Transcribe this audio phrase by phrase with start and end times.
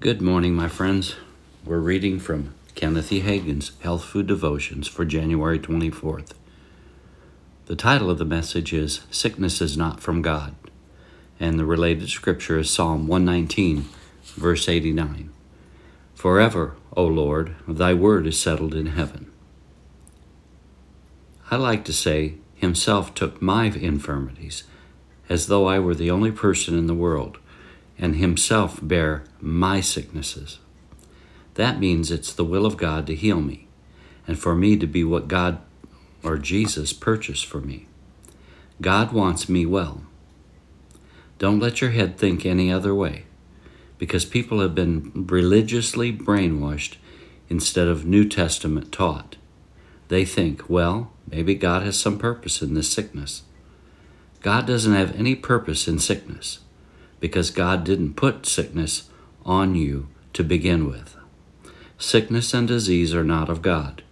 [0.00, 1.16] Good morning, my friends.
[1.64, 3.18] We're reading from Kenneth E.
[3.18, 6.34] Hagin's Health Food Devotions for January 24th.
[7.66, 10.54] The title of the message is Sickness is Not from God,
[11.40, 13.86] and the related scripture is Psalm 119,
[14.36, 15.30] verse 89.
[16.14, 19.28] Forever, O Lord, thy word is settled in heaven.
[21.50, 24.62] I like to say, Himself took my infirmities,
[25.28, 27.38] as though I were the only person in the world
[27.98, 30.58] and himself bear my sicknesses.
[31.54, 33.66] That means it's the will of God to heal me
[34.26, 35.58] and for me to be what God
[36.22, 37.86] or Jesus purchased for me.
[38.80, 40.02] God wants me well.
[41.38, 43.24] Don't let your head think any other way
[43.98, 46.96] because people have been religiously brainwashed
[47.48, 49.36] instead of New Testament taught.
[50.08, 53.42] They think, well, maybe God has some purpose in this sickness.
[54.40, 56.60] God doesn't have any purpose in sickness
[57.20, 59.08] because God didn't put sickness
[59.44, 61.16] on you to begin with.
[61.98, 64.02] Sickness and disease are not of God.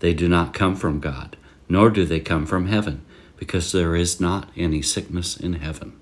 [0.00, 1.36] They do not come from God,
[1.68, 3.04] nor do they come from heaven,
[3.36, 5.98] because there is not any sickness in heaven.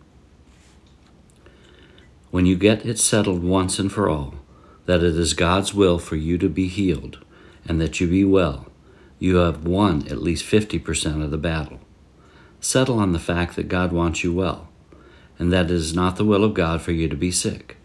[2.31, 4.35] When you get it settled once and for all
[4.87, 7.25] that it is God's will for you to be healed
[7.67, 8.67] and that you be well,
[9.19, 11.81] you have won at least 50% of the battle.
[12.61, 14.72] Settle on the fact that God wants you well
[15.43, 17.77] and that it is not the will of God for you to be sick.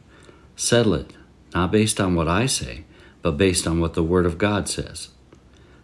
[0.56, 1.14] Settle it,
[1.56, 2.84] not based on what I say,
[3.24, 5.08] but based on what the Word of God says.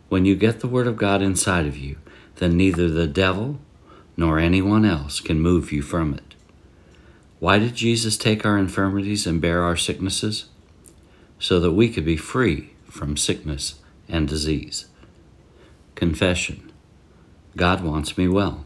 [0.07, 1.97] When you get the Word of God inside of you,
[2.35, 3.57] then neither the devil
[4.15, 6.35] nor anyone else can move you from it.
[7.39, 10.45] Why did Jesus take our infirmities and bear our sicknesses?
[11.39, 14.85] So that we could be free from sickness and disease.
[15.95, 16.71] Confession
[17.57, 18.63] God wants me well.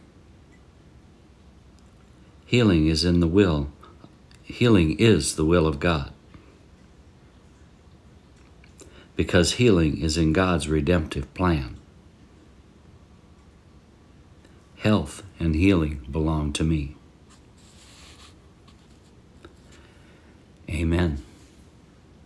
[2.47, 3.69] Healing is in the will.
[4.41, 6.11] Healing is the will of God.
[9.15, 11.77] Because healing is in God's redemptive plan.
[14.77, 16.96] Health and healing belong to me.